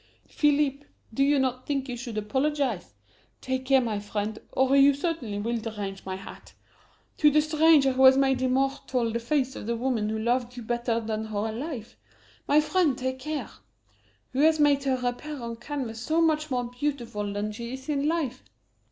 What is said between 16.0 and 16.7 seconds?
so much more